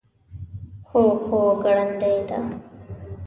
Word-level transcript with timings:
هو، 0.87 1.03
خو 1.23 1.39
ګړندۍ 1.63 2.17
ده 2.29 2.39